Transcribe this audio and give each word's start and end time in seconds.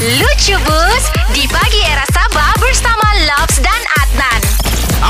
Lucu 0.00 0.56
Bus 0.64 1.04
di 1.30 1.44
pagi 1.44 1.76
era 1.84 2.08
Sabah 2.08 2.56
bersama 2.56 3.04
Lobs 3.20 3.60
dan 3.60 3.76
Adnan. 4.00 4.40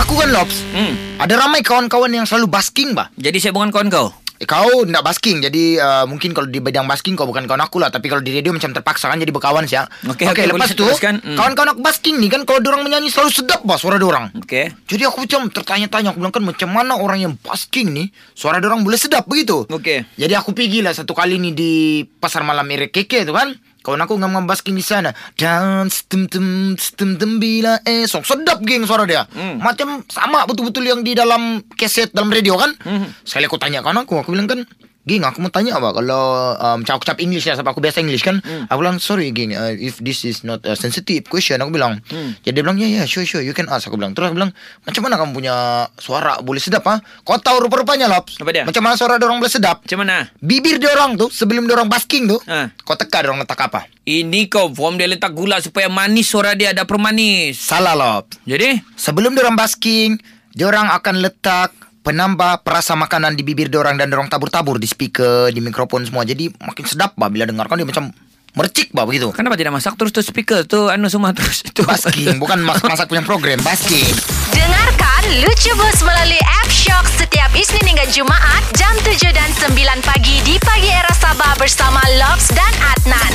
Aku 0.02 0.18
kan 0.18 0.34
Lobs 0.34 0.66
Hmm. 0.74 1.14
Ada 1.14 1.38
ramai 1.38 1.62
kawan-kawan 1.62 2.10
yang 2.10 2.26
selalu 2.26 2.50
basking 2.50 2.90
bah 2.90 3.06
Jadi 3.14 3.38
saya 3.38 3.54
bukan 3.54 3.70
kawan 3.70 3.86
kau. 3.86 4.10
eh, 4.10 4.42
Kau 4.42 4.82
nak 4.82 5.06
basking 5.06 5.46
Jadi 5.46 5.78
uh, 5.78 6.10
mungkin 6.10 6.34
kalau 6.34 6.50
di 6.50 6.58
bidang 6.58 6.90
basking 6.90 7.14
Kau 7.14 7.22
bukan 7.22 7.46
kawan 7.46 7.62
aku 7.62 7.78
lah 7.78 7.86
Tapi 7.86 8.10
kalau 8.10 8.18
di 8.18 8.34
radio 8.34 8.50
macam 8.50 8.74
terpaksa 8.74 9.06
kan 9.06 9.14
Jadi 9.14 9.30
berkawan 9.30 9.62
sih 9.62 9.78
Okey, 9.78 10.26
okey, 10.26 10.50
lepas 10.50 10.58
boleh 10.58 10.74
tu 10.74 10.82
teruskan. 10.82 11.22
Hmm. 11.22 11.38
Kawan-kawan 11.38 11.70
aku 11.70 11.80
basking 11.86 12.18
ni 12.18 12.26
kan 12.26 12.42
Kalau 12.42 12.58
orang 12.58 12.82
menyanyi 12.82 13.14
selalu 13.14 13.30
sedap 13.30 13.62
bah 13.62 13.78
Suara 13.78 13.94
orang 13.94 14.34
Okey. 14.42 14.74
Jadi 14.90 15.06
aku 15.06 15.22
macam 15.22 15.46
tertanya-tanya 15.46 16.10
Aku 16.10 16.18
bilang 16.18 16.34
kan 16.34 16.42
macam 16.42 16.66
mana 16.66 16.98
orang 16.98 17.22
yang 17.22 17.32
basking 17.38 17.94
ni 17.94 18.10
Suara 18.34 18.58
orang 18.58 18.82
boleh 18.82 18.98
sedap 18.98 19.30
begitu 19.30 19.70
Okey. 19.70 20.02
Jadi 20.18 20.34
aku 20.34 20.50
pergi 20.50 20.82
lah 20.82 20.90
satu 20.90 21.14
kali 21.14 21.38
ni 21.38 21.54
di 21.54 21.70
Pasar 22.02 22.42
Malam 22.42 22.66
Erekeke 22.66 23.22
tu 23.22 23.30
kan 23.30 23.54
Kawan 23.80 24.00
aku 24.00 24.14
ngam-ngam 24.14 24.44
basking 24.44 24.72
di 24.72 24.82
sana 24.82 25.10
Dan 25.32 25.88
stem 25.88 26.26
tem 26.26 26.46
stem 26.74 27.16
tem 27.16 27.36
bila 27.36 27.80
esok 27.82 28.22
Sedap 28.22 28.60
geng 28.60 28.84
suara 28.84 29.04
dia 29.04 29.24
Hmm. 29.30 29.56
Macam 29.58 30.04
sama 30.06 30.44
betul-betul 30.44 30.84
yang 30.84 31.00
di 31.00 31.12
dalam 31.12 31.64
keset 31.74 32.10
dalam 32.10 32.28
radio 32.28 32.54
kan 32.54 32.72
Hmm. 32.80 33.08
Sekali 33.22 33.44
aku 33.44 33.56
tanya 33.56 33.80
kawan 33.80 34.02
aku 34.02 34.18
Aku 34.18 34.30
bilang 34.30 34.46
kan 34.46 34.64
Geng 35.00 35.22
aku 35.22 35.40
mau 35.40 35.48
tanya 35.48 35.74
apa 35.74 35.92
Kalau 35.92 36.22
um, 36.52 36.76
macam 36.80 36.92
aku 36.94 37.04
cap 37.04 37.18
English 37.18 37.44
lah 37.44 37.56
Sebab 37.56 37.72
aku 37.72 37.80
biasa 37.80 37.98
English 37.98 38.20
kan 38.20 38.36
Hmm. 38.40 38.68
Aku 38.68 38.78
bilang 38.78 38.96
sorry 38.96 39.30
geng 39.30 39.50
uh, 39.50 39.72
If 39.72 39.96
this 39.98 40.22
is 40.22 40.42
not 40.42 40.60
a 40.62 40.74
sensitive 40.74 41.24
question 41.24 41.56
Aku 41.56 41.68
bilang 41.68 42.04
Hmm. 42.06 42.36
Jadi 42.38 42.52
dia 42.52 42.62
bilang 42.62 42.76
ya 42.76 42.84
yeah, 42.84 42.90
yeah, 43.00 43.06
sure 43.06 43.22
sure 43.22 43.40
You 43.40 43.50
can 43.50 43.66
ask 43.66 43.84
Aku 43.84 43.96
bilang 43.96 44.12
Terus 44.12 44.28
aku 44.28 44.36
bilang 44.36 44.52
Macam 44.82 45.00
mana 45.00 45.16
kamu 45.16 45.32
punya 45.32 45.54
suara 45.96 46.38
Boleh 46.38 46.58
sedap 46.58 46.84
ha 46.84 46.96
Kau 47.20 47.36
tahu 47.36 47.64
rupa-rupanya 47.64 48.06
Lops 48.06 48.36
Apa 48.36 48.50
dia? 48.50 48.64
Macam 48.64 48.80
mana 48.80 48.94
suara 48.94 49.16
orang 49.16 49.40
boleh 49.40 49.48
sedap 49.50 49.80
Macam 49.80 49.98
mana? 49.98 50.28
Bibir 50.36 50.76
dia 50.76 50.92
orang 50.92 51.16
tu 51.16 51.26
Sebelum 51.28 51.64
dia 51.64 51.74
orang 51.74 51.88
basking 51.88 52.24
tu 52.26 52.36
Ha. 52.44 52.68
Kau 52.80 52.92
teka 52.92 53.20
dia 53.20 53.28
orang 53.28 53.40
letak 53.40 53.56
apa 53.58 53.88
Ini 54.02 54.46
kau 54.46 54.68
form 54.68 54.94
dia 54.94 55.06
letak 55.06 55.32
gula 55.32 55.58
supaya 55.58 55.88
manis 55.88 56.26
suara 56.26 56.52
dia 56.52 56.70
ada 56.70 56.84
permanis. 56.84 57.56
Salah 57.56 57.96
Lops 57.96 58.36
Jadi? 58.44 58.80
Sebelum 58.94 59.32
dia 59.32 59.42
orang 59.42 59.56
basking 59.56 60.20
Dia 60.50 60.66
orang 60.66 60.92
akan 60.92 61.24
letak 61.24 61.72
Penambah 62.00 62.64
perasa 62.64 62.96
makanan 62.96 63.36
di 63.36 63.44
bibir 63.44 63.68
dia 63.68 63.80
orang 63.80 64.00
Dan 64.00 64.08
dia 64.08 64.16
orang 64.16 64.32
tabur-tabur 64.32 64.80
di 64.80 64.88
speaker 64.88 65.52
Di 65.52 65.60
mikrofon 65.60 66.08
semua 66.08 66.24
Jadi 66.24 66.48
makin 66.56 66.84
sedap 66.88 67.12
bah 67.14 67.28
Bila 67.28 67.44
dengarkan 67.44 67.76
dia 67.76 67.88
macam 67.88 68.08
Mercik 68.50 68.90
bah 68.90 69.06
begitu 69.06 69.30
Kenapa 69.30 69.54
tidak 69.54 69.78
masak 69.78 69.94
terus 69.94 70.10
tu 70.10 70.24
speaker 70.24 70.66
tu 70.66 70.90
anu 70.90 71.06
semua 71.06 71.30
terus 71.30 71.62
itu. 71.68 71.84
Basking 71.84 72.40
Bukan 72.40 72.64
masak-masak 72.64 73.06
punya 73.06 73.22
program 73.22 73.60
Basking 73.62 74.10
Dengarkan 74.50 75.22
Lucu 75.44 75.70
Bus 75.78 76.00
melalui 76.02 76.40
app 76.42 76.66
Shock 76.66 77.06
setiap 77.14 77.52
Isnin 77.54 77.94
hingga 77.94 78.08
Jumaat 78.10 78.64
jam 78.74 78.90
7 79.06 79.30
dan 79.30 79.46
9 79.54 79.76
pagi 80.02 80.42
di 80.42 80.58
pagi 80.58 80.90
era 80.90 81.12
Sabah 81.14 81.54
bersama 81.54 82.02
Lobs 82.18 82.50
dan 82.50 82.72
Adnan. 82.96 83.32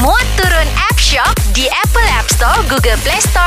Muat 0.00 0.24
turun 0.34 0.68
app 0.80 0.96
Shock 0.96 1.36
di 1.52 1.68
Apple 1.68 2.08
App 2.16 2.26
Store, 2.32 2.60
Google 2.66 2.96
Play 3.04 3.20
Store 3.20 3.45